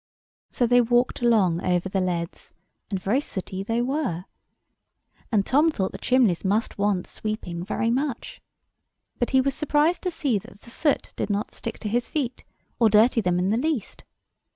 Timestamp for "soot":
10.71-11.13